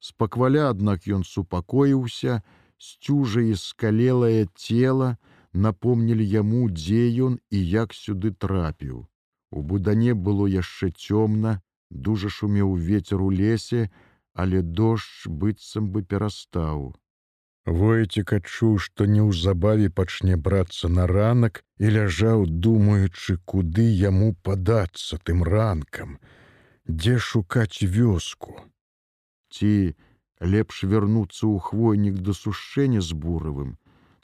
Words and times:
Спакваля, 0.00 0.70
аднак 0.70 1.06
ён 1.08 1.24
супакоіўся, 1.24 2.42
сцюжа 2.78 3.40
і 3.40 3.56
скалелае 3.56 4.46
цела 4.54 5.16
напомнілі 5.52 6.24
яму, 6.24 6.68
дзе 6.70 7.08
ён 7.28 7.38
і 7.50 7.62
як 7.68 7.94
сюды 7.96 8.32
трапіў. 8.32 9.06
У 9.50 9.62
будане 9.62 10.14
было 10.14 10.46
яшчэ 10.46 10.90
цёмна, 10.92 11.60
дужа 11.90 12.28
шумеў 12.28 12.76
ветер 12.76 13.22
у 13.22 13.30
лесе, 13.30 13.88
але 14.34 14.62
дождж 14.62 15.26
быццам 15.28 15.90
бы 15.90 16.02
перастаў. 16.02 16.92
Войцік 17.66 18.32
адчуў, 18.36 18.78
што 18.78 19.06
неўзабаве 19.10 19.88
пачне 19.90 20.36
брацца 20.36 20.88
на 20.88 21.06
ранак 21.10 21.64
і 21.82 21.90
ляжаў, 21.96 22.46
думаючы, 22.46 23.38
куды 23.44 23.86
яму 23.90 24.36
падацца 24.42 25.18
тым 25.18 25.42
ранкам, 25.42 26.18
дзе 26.86 27.18
шукаць 27.18 27.82
вёску. 27.82 28.54
Ці 29.56 29.72
лепш 30.52 30.84
вярнуцца 30.84 31.44
ў 31.48 31.56
хвойнік 31.66 32.16
да 32.24 32.32
сушэння 32.36 33.00
з 33.00 33.16
буравым, 33.24 33.76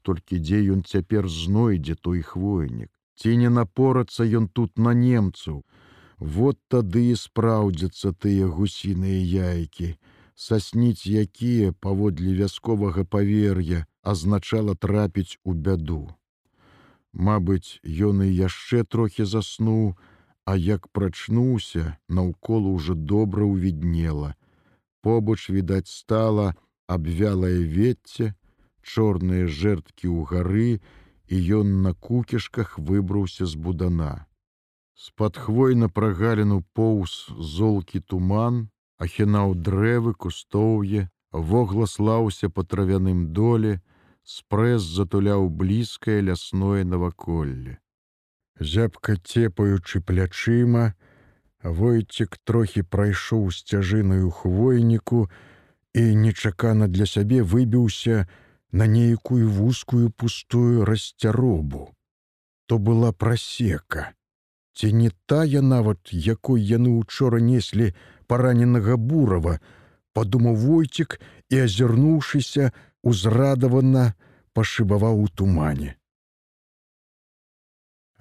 толькі 0.05 0.41
дзе 0.45 0.61
ён 0.77 0.83
цяпер 0.85 1.29
знойдзе 1.35 1.97
той 2.09 2.21
хвойнік, 2.31 2.91
ці 3.17 3.37
не 3.43 3.49
напорацца 3.49 4.27
ён 4.41 4.49
тут 4.49 4.77
на 4.77 4.93
немцаў. 4.93 5.63
Вот 6.19 6.59
тады 6.69 7.05
і 7.13 7.17
спраўдзяцца 7.21 8.13
тыя 8.25 8.51
гусіныя 8.59 9.23
яйкі, 9.47 9.95
сасніць 10.35 11.07
якія 11.07 11.73
паводле 11.87 12.35
вясковага 12.43 13.05
павер'я 13.17 13.87
азначала 14.03 14.75
трапіць 14.75 15.39
у 15.45 15.55
бяду. 15.55 16.03
Мабыць, 17.12 17.81
ён 17.85 18.23
і 18.27 18.31
яшчэ 18.31 18.85
трохі 18.85 19.25
заснуў, 19.25 19.97
а 20.45 20.57
як 20.57 20.89
прачнуўся, 20.89 21.97
наўкола 22.09 22.77
ўжо 22.77 22.95
добра 22.95 23.49
ўвіднела. 23.49 24.35
Побач 25.02 25.51
відаць 25.51 25.91
стала 25.91 26.55
абвялае 26.87 27.59
вецце, 27.77 28.34
чорныя 28.83 29.47
жэрткі 29.47 30.06
ў 30.06 30.19
гары, 30.31 30.72
і 31.27 31.36
ён 31.59 31.83
на 31.83 31.92
кукішках 31.94 32.78
выбраўся 32.78 33.47
з 33.47 33.56
будана. 33.56 34.27
З-пад 34.94 35.39
хвойна 35.39 35.89
прагаліну 35.89 36.62
поўз 36.78 37.14
золкі 37.55 38.00
туман, 38.00 38.69
ахінаў 39.03 39.55
дрэвы, 39.69 40.14
кустоўе, 40.14 41.09
вогласлаўся 41.33 42.50
па 42.50 42.62
травяным 42.62 43.33
доле, 43.39 43.81
спрэс 44.22 44.83
затуляў 44.83 45.48
блізкае 45.48 46.20
лясное 46.28 46.84
наваколле. 46.84 47.78
Зябка 48.61 49.16
цепаючы 49.16 50.03
плячыма, 50.06 50.92
Войцік 51.63 52.39
трохі 52.45 52.83
прайшоў 52.83 53.51
сцяжынаю 53.55 54.31
хвойніку 54.31 55.31
і 55.95 56.03
нечакана 56.17 56.89
для 56.89 57.07
сябе 57.07 57.43
выбіўся 57.43 58.27
на 58.73 58.87
нейкую 58.87 59.51
вузкую 59.51 60.11
пустую 60.11 60.85
расцяробу. 60.85 61.95
То 62.67 62.79
была 62.79 63.13
прасека. 63.13 64.11
Ці 64.75 64.93
не 64.93 65.11
тая 65.27 65.63
нават, 65.63 66.11
якой 66.11 66.63
яны 66.63 66.97
учора 66.99 67.39
неслі 67.39 67.95
параненага 68.27 68.97
бурава, 68.97 69.61
падумаў 70.17 70.57
войцік 70.57 71.21
і, 71.51 71.69
азірнуўшыся, 71.69 72.73
узрадавана 73.03 74.15
пашыбаваў 74.57 75.21
у 75.23 75.29
тумане. 75.29 75.95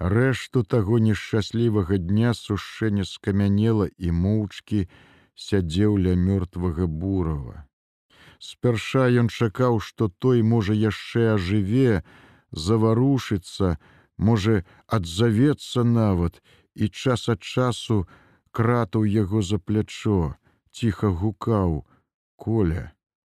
Рэшту 0.02 0.64
таго 0.66 0.98
нешчаслівага 0.98 1.96
дня 1.96 2.34
сушэнне 2.34 3.04
скамянела 3.06 3.86
і 3.98 4.10
моўчкі 4.10 4.80
сядзеў 5.38 5.94
ля 6.06 6.14
мёртвага 6.18 6.88
бурава. 6.90 7.62
Спярша 8.42 9.06
ён 9.22 9.30
чакаў, 9.30 9.78
што 9.78 10.08
той 10.10 10.42
можа 10.42 10.74
яшчэ 10.74 11.38
ажыве, 11.38 12.02
заварушыцца, 12.50 13.78
можа 14.18 14.64
адзавецца 14.98 15.84
нават 15.86 16.42
і 16.74 16.88
час 16.88 17.28
ад 17.28 17.46
часу 17.46 18.02
кратаў 18.50 19.06
яго 19.06 19.42
за 19.42 19.62
плячо, 19.62 20.34
ціха 20.74 21.14
гукаў: 21.14 21.86
Коля, 22.34 22.90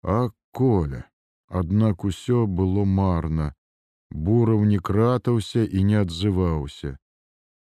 а 0.02 0.30
коля. 0.50 1.04
Аднак 1.48 2.04
усё 2.08 2.46
было 2.46 2.88
марна. 2.88 3.52
Бураў 4.10 4.64
не 4.64 4.78
кратаўся 4.78 5.64
і 5.64 5.84
не 5.84 6.00
адзываўся. 6.02 6.96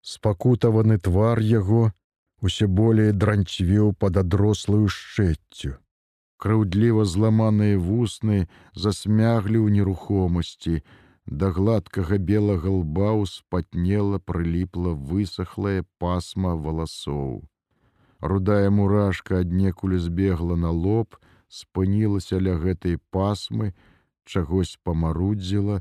Спакутаваны 0.01 0.99
твар 0.99 1.41
яго 1.41 1.93
усе 2.41 2.67
болей 2.67 3.13
дранцвеў 3.13 3.95
пад 3.95 4.19
адрослую 4.25 4.89
шчэццю 4.89 5.79
краўдліва 6.43 7.05
зламаныя 7.07 7.79
вусны 7.79 8.39
засмяглі 8.85 9.59
ў 9.63 9.69
нерухомасці, 9.77 10.83
да 11.43 11.51
гладкага 11.59 12.19
белага 12.31 12.73
лба 12.79 13.13
ўспатнела 13.21 14.19
прыліпла 14.31 14.95
высохлае 15.11 15.87
пасма 16.03 16.57
валасоў. 16.65 17.47
Рудая 18.33 18.75
мурашка 18.75 19.39
аднекуль 19.45 19.95
збегла 20.03 20.59
на 20.65 20.75
лоб, 20.75 21.15
спынілася 21.61 22.43
ля 22.43 22.59
гэтай 22.65 22.99
пасмы, 23.15 23.71
чагось 24.27 24.75
памарудзіла 24.83 25.79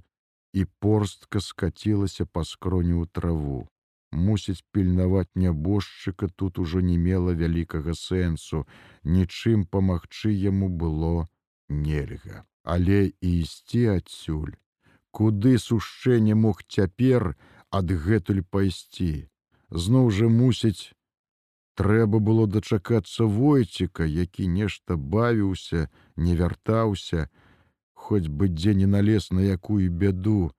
і 0.54 0.66
порстка 0.80 1.40
скацілася 1.40 2.26
па 2.26 2.44
скроню 2.44 3.04
ў 3.04 3.08
траву. 3.12 3.68
Мусіць 4.12 4.64
пільнаваць 4.76 5.32
нябожчыка 5.36 6.28
тут 6.28 6.60
ужо 6.60 6.82
не 6.84 6.98
мела 6.98 7.32
вялікага 7.32 7.96
сэнсу, 7.96 8.66
нічым 9.04 9.64
памагчы 9.66 10.32
яму 10.36 10.68
было 10.68 11.30
нельга, 11.70 12.44
але 12.64 13.16
і 13.22 13.30
ісці 13.40 13.86
адсюль, 13.96 14.56
куды 15.12 15.58
сушэнне 15.58 16.36
мог 16.36 16.64
цяпер 16.68 17.36
адгэтуль 17.72 18.44
пайсці. 18.44 19.32
Зноў 19.72 20.12
жа 20.12 20.28
мусіць, 20.28 20.92
трэба 21.80 22.20
было 22.20 22.48
дачакацца 22.48 23.24
войціка, 23.24 24.04
які 24.04 24.48
нешта 24.48 25.00
бавіўся, 25.00 25.88
не 26.18 26.36
вяртаўся, 26.36 27.30
хоць 28.08 28.28
бы 28.28 28.50
дзе 28.50 28.74
не 28.82 28.90
налез 28.98 29.32
на 29.32 29.46
якую 29.46 29.86
бяду, 30.04 30.52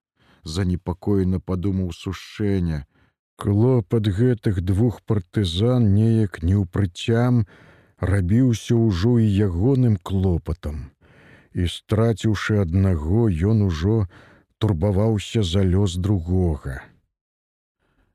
занепакоена 0.45 1.41
падумаў 1.41 1.93
сушэння, 1.93 2.87
Клопат 3.43 4.07
гэтых 4.07 4.61
двух 4.63 5.03
партызан 5.03 5.95
неяк 5.95 6.45
неўпрыцям 6.47 7.41
рабіўся 7.99 8.77
ўжо 8.79 9.19
і 9.19 9.27
ягоным 9.27 9.97
клопатам. 10.11 10.93
І 11.51 11.67
страціўшы 11.67 12.61
аднаго, 12.63 13.27
ён 13.27 13.67
ужо 13.67 14.07
турбаваўся 14.59 15.43
за 15.43 15.65
лёс 15.67 15.97
другога. 15.99 16.87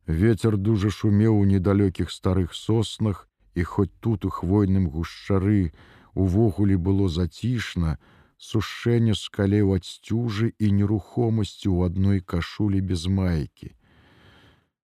Вецер 0.07 0.55
дужа 0.55 0.89
шумеў 0.95 1.35
у 1.35 1.43
недалёкіх 1.43 2.07
старых 2.07 2.55
соснах, 2.55 3.27
і 3.53 3.63
хоць 3.63 3.91
тут 3.99 4.23
у 4.23 4.29
хвойным 4.29 4.87
гушчары 4.87 5.73
увогуле 6.13 6.77
было 6.77 7.09
зацішна, 7.09 7.97
сушэнне 8.37 9.15
скалеў 9.17 9.73
ад 9.75 9.85
сцюжы 9.85 10.53
і 10.59 10.71
нерухомасці 10.79 11.67
ў 11.69 11.91
адной 11.91 12.19
кашулі 12.21 12.81
без 12.81 13.07
майкі. 13.07 13.73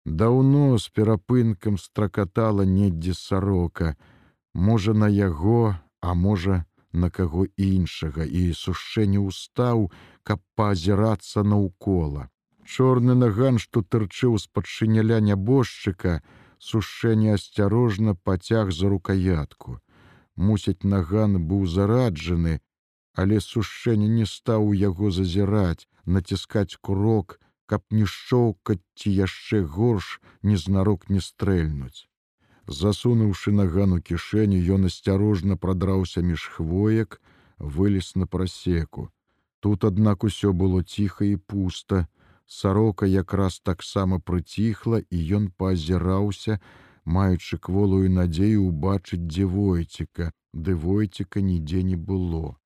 Даўно 0.06 0.78
з 0.78 0.90
перапынкам 0.90 1.78
стракатала 1.78 2.66
недзе 2.66 3.14
сарока, 3.14 3.96
можа 4.54 4.94
на 4.94 5.08
яго, 5.08 5.78
а 6.02 6.14
можа 6.14 6.66
на 6.94 7.10
каго 7.10 7.46
іншага 7.58 8.26
і 8.26 8.54
сушэнне 8.54 9.22
ўстаў, 9.22 9.90
каб 10.24 10.42
паазірацца 10.56 11.44
наўкола. 11.44 12.30
Чорны 12.66 13.16
наган, 13.16 13.60
што 13.60 13.82
тырчыў 13.82 14.38
з-пад 14.38 14.66
шыняля 14.66 15.20
нябожчыка, 15.20 16.22
сушэнне 16.60 17.34
асцярожна 17.38 18.16
пацяг 18.16 18.72
за 18.72 18.90
рукаятку. 18.90 19.80
Мусяць 20.36 20.84
наган 20.84 21.38
быў 21.48 21.66
зараджаны, 21.66 22.62
але 23.14 23.40
сушэнне 23.40 24.08
не 24.08 24.26
стаў 24.26 24.68
у 24.68 24.74
яго 24.74 25.12
зазіраць, 25.12 25.88
націскаць 26.06 26.78
курок, 26.82 27.40
каб 27.66 27.84
не 27.92 28.06
шчоўкаць 28.06 28.84
ці 28.96 29.12
яшчэ 29.12 29.64
горш 29.64 30.20
незнарок 30.44 31.10
не 31.10 31.22
стрэльнуць. 31.22 32.08
Засунуўшы 32.68 33.52
нагану 33.52 34.02
кішэню, 34.02 34.60
ён 34.76 34.88
асцярожна 34.90 35.58
прадраўся 35.58 36.22
між 36.22 36.48
хвоек, 36.56 37.22
вылез 37.58 38.12
на 38.16 38.28
прасеку. 38.28 39.10
Тут, 39.60 39.84
аднак 39.84 40.24
усё 40.24 40.54
было 40.54 40.84
ціха 40.84 41.26
і 41.26 41.36
пуста. 41.36 42.08
Сарока 42.48 43.06
якраз 43.06 43.60
таксама 43.60 44.20
прыціхла, 44.20 45.02
і 45.10 45.18
ён 45.38 45.52
паазіраўся, 45.58 46.60
маючы 47.06 47.58
кволую 47.58 48.10
надзею 48.12 48.66
убачыць, 48.68 49.22
дзе 49.24 49.46
войціка, 49.46 50.32
ды 50.54 50.76
войціка 50.76 51.42
нідзе 51.42 51.84
не 51.84 51.96
было. 51.96 52.61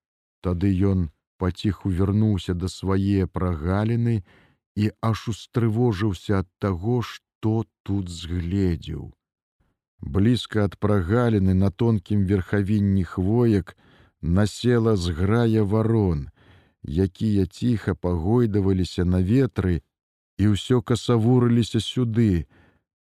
Тады 0.46 0.70
ён 0.94 1.06
паціху 1.42 1.90
вярнуўся 2.00 2.54
да 2.54 2.70
свае 2.70 3.26
прагаліны, 3.38 4.16
і 4.76 4.90
аж 5.10 5.28
устрывожыўся 5.32 6.42
ад 6.44 6.50
таго, 6.60 7.02
што 7.02 7.54
тут 7.88 8.10
згледзеў. 8.10 9.14
Блізка 10.02 10.66
ад 10.70 10.76
прагаліны 10.78 11.56
на 11.62 11.72
тонкім 11.72 12.26
верхавінні 12.32 13.04
хвоек 13.04 13.74
насела 14.22 14.96
зграя 14.96 15.64
варон, 15.64 16.30
якія 17.08 17.46
ціха 17.46 17.96
пагойдаваліся 17.96 19.06
на 19.06 19.24
ветры 19.32 19.82
і 20.38 20.54
ўсё 20.54 20.82
касавурыліся 20.82 21.80
сюды, 21.80 22.46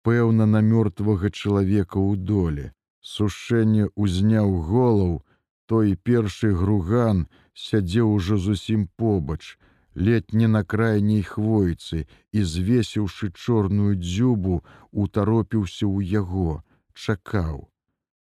пэўна 0.07 0.45
на 0.45 0.61
мёртвага 0.61 1.33
чалавека 1.33 1.99
ў 1.99 2.15
доле. 2.31 2.71
Сушэнне 3.01 3.91
ўзняў 3.99 4.55
голаў, 4.69 5.23
той 5.73 5.95
першы 5.97 6.51
груган 6.53 7.21
сядзеў 7.57 8.09
ужо 8.15 8.35
зусім 8.37 8.81
побач, 9.01 9.57
летні 9.95 10.47
на 10.55 10.61
крайняй 10.73 11.23
хвойцы 11.25 12.05
і 12.29 12.43
звесіўшы 12.51 13.29
чорную 13.33 13.95
дзюбу, 13.97 14.61
утаропіўся 14.91 15.89
ў 15.89 16.05
яго, 16.21 16.61
чакаў. 16.93 17.65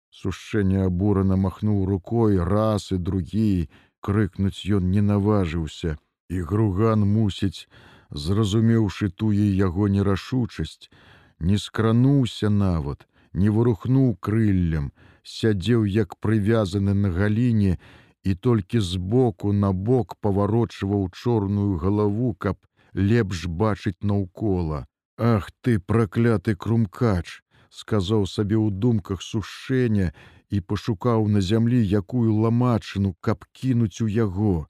Сушэнне 0.09 0.89
абурана 0.89 1.38
махнуў 1.45 1.86
рукой 1.86 2.42
раз 2.42 2.89
і 2.89 2.97
другі, 2.97 3.69
крыкнуць 4.01 4.65
ён 4.65 4.89
не 4.89 5.06
наважыўся, 5.06 5.97
і 6.33 6.42
груган 6.50 7.06
мусіць, 7.06 7.69
зразумеўшы 8.09 9.13
тую 9.13 9.53
яго 9.53 9.86
нерашучасць, 9.86 10.89
не 11.38 11.62
скрануўся 11.62 12.50
нават, 12.50 13.06
не 13.33 13.53
вырухнуў 13.53 14.15
крыллем, 14.18 14.89
сядзеў 15.25 15.86
як 15.86 16.16
прывязаны 16.22 16.94
на 16.94 17.10
галіне 17.10 17.77
і 18.24 18.36
толькі 18.36 18.80
збоку 18.80 19.54
на 19.54 19.72
бок 19.74 20.16
паварочваў 20.22 21.10
чорную 21.13 21.77
галаву, 21.77 22.33
каб 22.33 22.57
лепш 22.94 23.45
бачыць 23.45 24.01
наўкола. 24.01 24.86
Ах 25.18 25.50
ты 25.62 25.80
пракляты 25.80 26.56
крумкач, 26.56 27.42
сказаў 27.69 28.25
сабе 28.27 28.56
ў 28.56 28.72
думках 28.72 29.22
сушэння 29.22 30.13
і 30.50 30.62
пашукаў 30.62 31.28
на 31.28 31.42
зямлі 31.42 31.81
якую 32.00 32.31
ламачыну, 32.45 33.16
каб 33.21 33.45
кінуць 33.51 34.01
у 34.01 34.07
яго. 34.07 34.68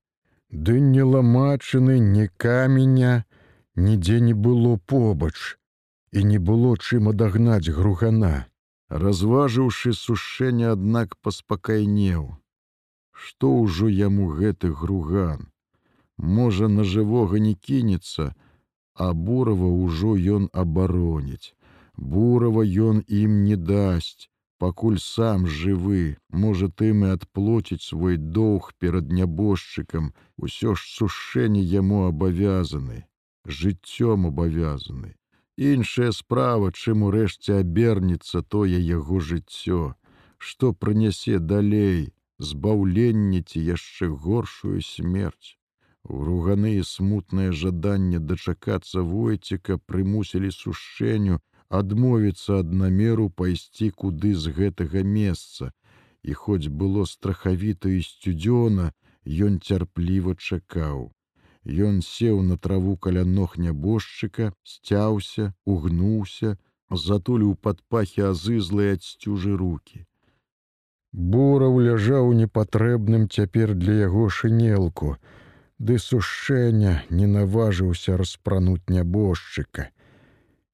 Ды 0.49 0.79
не 0.79 1.03
ламачыны, 1.03 1.99
не 1.99 2.27
каменя, 2.27 3.25
нідзе 3.75 4.19
не 4.19 4.33
было 4.33 4.77
побач 4.77 5.57
і 6.11 6.23
не 6.23 6.39
было 6.39 6.77
чым 6.79 7.09
адагнаць 7.11 7.67
гругана. 7.67 8.47
Разважыўшы 8.89 9.93
сушэнне, 9.97 10.67
аднак 10.71 11.17
паспакайнеў. 11.25 12.37
Што 13.11 13.49
ўжо 13.61 13.89
яму 13.89 14.27
гэты 14.29 14.69
груган? 14.69 15.49
Можа, 16.17 16.67
на 16.67 16.83
жывога 16.83 17.39
не 17.39 17.55
кінецца, 17.55 18.35
а 18.93 19.13
бурава 19.13 19.65
ўжо 19.65 20.13
ён 20.37 20.49
абароніць. 20.53 21.57
Бурава 21.97 22.61
ён 22.61 23.01
ім 23.07 23.43
не 23.49 23.57
дасць, 23.57 24.29
пакуль 24.59 24.99
сам 24.99 25.47
жывы, 25.47 26.17
можа 26.29 26.69
тым 26.69 27.03
і 27.05 27.11
адплоціць 27.17 27.81
свой 27.81 28.17
доўг 28.17 28.71
перад 28.77 29.11
нябожчыкам, 29.11 30.13
усё 30.37 30.75
ж 30.75 30.85
сушэнне 30.93 31.61
яму 31.61 32.05
абавязаны, 32.07 33.05
жыццём 33.45 34.27
абавязаны. 34.27 35.15
Іншая 35.57 36.11
справа, 36.11 36.71
чым 36.75 37.03
урэшце 37.07 37.59
абернецца 37.63 38.41
тое 38.43 38.75
яго 38.75 39.19
жыццё, 39.23 39.95
што 40.37 40.73
прынясе 40.73 41.39
далей, 41.39 42.11
збаўленне 42.39 43.39
ці 43.41 43.63
яшчэ 43.63 44.09
горшую 44.11 44.81
смерць. 44.81 45.55
Груганы 46.03 46.75
і 46.75 46.83
смутнае 46.83 47.51
жаданне 47.51 48.19
дачакацца 48.19 48.99
войціка 49.01 49.79
прымусілі 49.79 50.51
сушэнню, 50.51 51.39
адмовіцца 51.69 52.59
ад 52.59 52.75
намеру 52.75 53.29
пайсці 53.29 53.89
куды 53.95 54.35
з 54.35 54.51
гэтага 54.51 55.07
месца. 55.07 55.71
І 56.21 56.33
хоць 56.33 56.67
было 56.67 57.05
страхавіта 57.07 57.89
і 57.89 58.03
сцюдзёна, 58.03 58.91
ён 59.23 59.61
цярпліва 59.63 60.35
чакаў. 60.35 61.14
Ён 61.65 62.01
сеў 62.01 62.41
на 62.41 62.57
траву 62.57 62.95
каля 62.97 63.23
ног 63.25 63.57
нябожчыка, 63.57 64.53
сцяўся, 64.63 65.53
угнуўся, 65.65 66.57
затуліў 66.91 67.55
пад 67.55 67.81
пахі 67.89 68.29
азызлыя 68.31 68.97
ад 68.97 69.03
сцюжы 69.03 69.57
руки. 69.57 70.05
Бураў 71.11 71.79
ляжаў 71.81 72.31
непатрэбным 72.33 73.27
цяпер 73.29 73.73
для 73.73 73.93
яго 74.05 74.29
шынелку, 74.29 75.17
ды 75.79 75.97
сушэння 75.97 77.03
не 77.09 77.25
наважыўся 77.25 78.17
распрануць 78.17 78.85
нябожчыка 78.87 79.89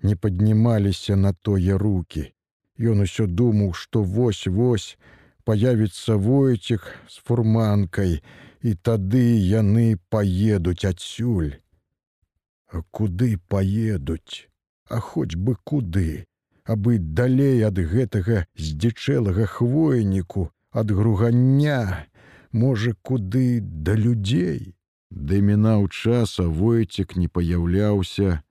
не 0.03 0.15
паднімаліся 0.15 1.15
на 1.15 1.33
тое 1.33 1.77
руки. 1.77 2.33
Ён 2.79 3.05
усё 3.05 3.27
думаў, 3.27 3.73
што 3.73 4.01
вось-вось 4.03 4.97
появіцца 5.45 6.17
войцік 6.17 6.87
з 7.07 7.21
фурманкай, 7.25 8.21
і 8.63 8.75
тады 8.75 9.25
яны 9.47 9.97
паедуць 10.09 10.85
адсюль. 10.85 11.53
А 12.71 12.81
куды 12.91 13.37
паедуць, 13.47 14.47
А 14.91 14.99
хоць 14.99 15.35
бы 15.35 15.55
куды, 15.63 16.25
абы 16.67 16.97
далей 16.99 17.63
ад 17.63 17.77
гэтага 17.79 18.43
здзічэлага 18.59 19.45
хвойніку, 19.47 20.51
ад 20.71 20.91
гругання, 20.91 22.07
можа, 22.51 22.91
куды 23.01 23.61
да 23.61 23.95
людзей. 23.95 24.75
Ды 25.11 25.39
мінаў 25.39 25.87
часа 25.87 26.47
войцік 26.47 27.15
не 27.15 27.27
паяўляўся, 27.27 28.43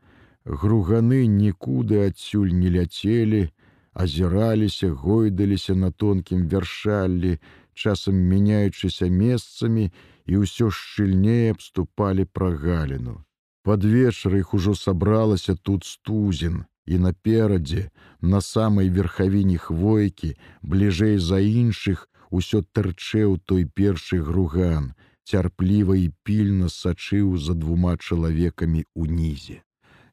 груганы 0.45 1.27
нікуды 1.29 2.01
адсюль 2.09 2.57
не 2.57 2.73
ляцелі, 2.73 3.49
азіраліся, 3.93 4.91
гойдаліся 4.93 5.75
на 5.75 5.91
тонкім 5.91 6.49
вяршаллі, 6.49 7.39
часам 7.81 8.21
мяняючыся 8.33 9.09
месцамі 9.09 9.89
і 10.27 10.45
ўсё 10.45 10.69
шчыльней 10.69 11.51
абступалі 11.57 12.29
прагаліну. 12.29 13.17
Пад 13.63 13.85
вечар 13.85 14.37
іх 14.37 14.55
ужо 14.55 14.75
сабралася 14.75 15.55
тут 15.55 15.85
стузін, 15.85 16.65
і 16.87 16.99
наперадзе, 16.99 17.91
на 18.21 18.41
самай 18.41 18.91
верхавіне 18.91 19.59
хвойкі, 19.59 20.35
бліжэй 20.63 21.19
за 21.19 21.41
іншых, 21.41 22.09
усё 22.31 22.63
тырчэў 22.63 23.39
той 23.45 23.67
першы 23.67 24.23
груган, 24.23 24.93
цярпліва 25.25 25.97
і 25.97 26.11
пільна 26.25 26.69
сачыў 26.69 27.37
за 27.39 27.55
двума 27.55 27.97
чалавекамі 27.97 28.85
ўнізе. 28.95 29.63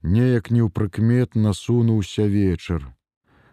Неяк 0.03 0.51
неўпрыкмет 0.51 1.35
насунуўся 1.35 2.27
вечар. 2.27 2.85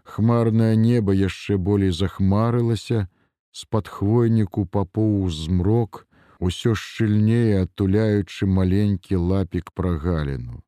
Хмарнае 0.05 0.77
неба 0.77 1.15
яшчэ 1.17 1.57
болей 1.57 1.91
захмарылася, 1.91 3.09
з-пад 3.55 3.89
хвойніку 3.89 4.67
папоў 4.67 5.31
змрок, 5.31 6.07
усё 6.43 6.75
шчыльнее 6.75 7.63
адтуляючы 7.65 8.47
маленькі 8.51 9.23
лапік 9.31 9.71
прагаліну. 9.71 10.63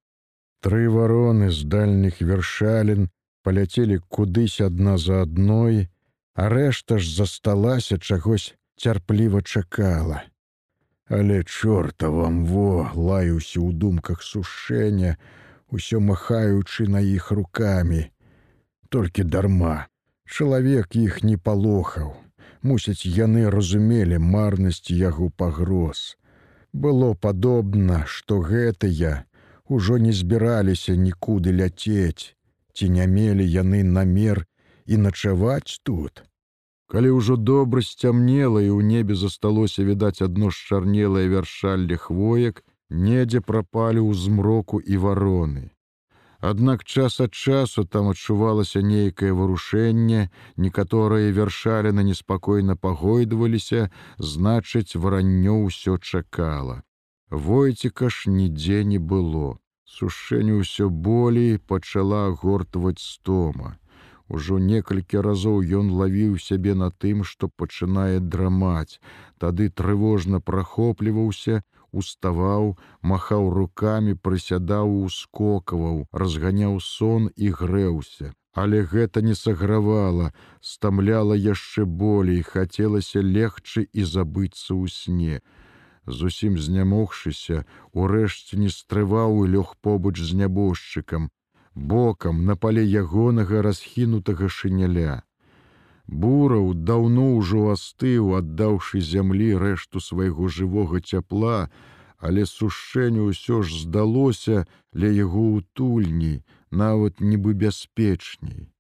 Тры 0.63 0.87
вароны 0.91 1.51
з 1.51 1.67
дальніх 1.67 2.23
вершалін 2.23 3.11
паляцелі 3.43 3.99
кудысь 4.09 4.61
адна 4.63 4.97
за 4.99 5.23
адной, 5.27 5.89
а 6.35 6.49
рэшта 6.53 6.99
ж 6.99 7.11
засталася 7.17 7.99
чагось 7.99 8.55
цярпліва 8.77 9.43
чакала. 9.43 10.23
Але 11.09 11.43
чорта 11.45 12.11
вам 12.11 12.45
во 12.47 12.91
лаюся 12.95 13.63
ў 13.63 13.71
думках 13.71 14.23
сушэння, 14.27 15.19
усё 15.71 16.03
махаючы 16.03 16.87
на 16.91 17.03
іх 17.03 17.31
руками. 17.31 18.11
Толькі 18.89 19.23
дарма. 19.23 19.87
Чалавек 20.27 20.97
іх 20.99 21.23
не 21.23 21.39
палохаў. 21.39 22.26
Мусяць, 22.63 23.07
яны 23.07 23.51
разумелі 23.51 24.19
марнасць 24.19 24.91
яго 24.91 25.31
пагроз. 25.43 26.17
Было 26.73 27.15
падобна, 27.15 28.05
што 28.07 28.41
гэтыя 28.49 29.13
ўжо 29.69 29.99
не 29.99 30.13
збіраліся 30.13 30.97
нікуды 30.97 31.53
ляцець, 31.53 32.35
ці 32.75 32.89
не 32.97 33.07
мелі 33.07 33.47
яны 33.47 33.83
намер 33.83 34.47
і 34.87 34.97
начаваць 34.97 35.79
тут. 35.83 36.25
Калі 36.87 37.11
ўжо 37.19 37.37
добра 37.37 37.83
сцямнела 37.83 38.63
і 38.63 38.71
ў 38.71 38.83
небе 38.91 39.15
засталося 39.19 39.83
відаць 39.83 40.23
адно 40.23 40.51
шчарнелае 40.51 41.27
вяршалле 41.33 41.97
хвоек, 41.99 42.63
недзе 42.91 43.41
прапалі 43.41 44.03
ў 44.03 44.15
змроку 44.15 44.79
і 44.79 45.03
вароны. 45.07 45.71
Аднак 46.41 46.85
час 46.85 47.21
ад 47.21 47.33
часу 47.33 47.85
там 47.85 48.09
адчувалася 48.13 48.83
нейкае 48.83 49.33
варушэнне, 49.33 50.29
некаторыя 50.57 51.33
вяршаліны 51.33 52.05
неспакойна 52.05 52.77
пагойдваліся, 52.77 53.91
значыць, 54.19 54.97
вараннё 54.97 55.57
ўсё 55.65 55.97
чакала. 55.99 56.83
Войціка 57.31 58.11
ж 58.11 58.31
нідзе 58.31 58.85
не 58.85 58.99
было. 58.99 59.59
Сушэнне 59.87 60.61
ўсё 60.61 60.91
болей 60.91 61.59
пачала 61.59 62.29
гортваць 62.31 63.01
стома. 63.01 63.79
Ужо 64.29 64.59
некалькі 64.59 65.23
разоў 65.23 65.63
ён 65.79 65.91
лавіў 65.95 66.37
сябе 66.43 66.75
на 66.75 66.91
тым, 66.91 67.25
што 67.25 67.49
пачынае 67.49 68.21
драмаць. 68.21 69.01
Тады 69.39 69.71
трывожна 69.71 70.41
прахопліваўся, 70.41 71.63
уставаў, 71.93 72.77
махаў 73.03 73.51
руками, 73.51 74.15
прысядаў, 74.15 75.05
ускокаваў, 75.05 76.07
разганяў 76.13 76.81
сон 76.81 77.31
і 77.37 77.51
грэўся. 77.51 78.33
Але 78.57 78.81
гэта 78.89 79.21
не 79.21 79.35
сагравала, 79.35 80.33
стамляла 80.61 81.37
яшчэ 81.37 81.85
болей, 81.85 82.41
хацелася 82.41 83.21
легчы 83.21 83.85
і 83.93 84.03
забыцца 84.05 84.73
ў 84.73 84.89
сне. 84.89 85.41
Зусім 86.07 86.57
знямогшыся, 86.57 87.67
урэшце 87.93 88.57
не 88.57 88.71
стрываў 88.73 89.45
і 89.45 89.53
лёг 89.59 89.77
побач 89.83 90.17
з 90.23 90.33
нябожчыкам, 90.41 91.29
бокам 91.75 92.47
на 92.47 92.57
пале 92.57 92.87
ягонага 92.87 93.61
расхінутага 93.61 94.49
шыняля. 94.49 95.26
Бураў 96.07 96.73
даўно 96.89 97.27
ўжо 97.37 97.75
астыў, 97.75 98.39
аддаўшы 98.39 99.01
зямлі 99.03 99.59
рэшту 99.59 100.01
свайго 100.01 100.47
жывога 100.49 101.01
цяпла, 101.03 101.69
але 102.19 102.47
сушэнню 102.47 103.27
ўсё 103.31 103.63
ж 103.67 103.83
здалося 103.83 104.65
ля 104.95 105.11
яго 105.11 105.43
утульні, 105.59 106.47
нават 106.71 107.21
нібы 107.21 107.55
бяспечней. 107.55 108.71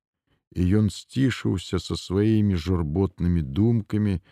І 0.54 0.62
ён 0.80 0.87
сцішыўся 0.88 1.83
са 1.83 1.97
сваімі 1.99 2.56
журботнымі 2.56 3.42
думкамі, 3.42 4.23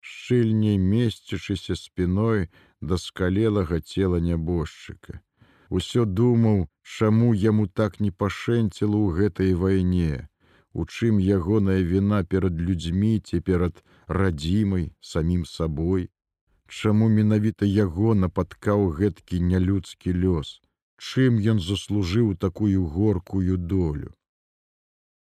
шчыльней 0.00 0.76
месцячыся 0.76 1.78
спіной 1.78 2.50
да 2.80 2.98
скалелага 2.98 3.78
цела 3.80 4.18
нябожчыка. 4.18 5.22
Усё 5.70 6.04
думаў, 6.04 6.66
чаму 6.82 7.32
яму 7.32 7.70
так 7.70 8.00
не 8.00 8.10
пашэнціла 8.10 8.98
ў 8.98 9.08
гэтай 9.16 9.54
вайне, 9.54 10.28
у 10.72 10.84
чым 10.86 11.20
ягоная 11.20 11.80
віна 11.92 12.24
перад 12.24 12.60
людзьмі 12.60 13.12
ці 13.20 13.40
перад 13.40 13.84
радзімай 14.08 14.90
самім 15.00 15.44
сабой. 15.46 16.08
Чаму 16.68 17.08
менавіта 17.08 17.68
яго 17.68 18.14
напаткаў 18.14 18.88
гэткі 18.98 19.40
нялюдскі 19.52 20.16
лёс, 20.24 20.60
Чым 21.02 21.38
ён 21.52 21.58
заслужыў 21.58 22.36
такую 22.38 22.86
горкую 22.86 23.56
долю. 23.56 24.14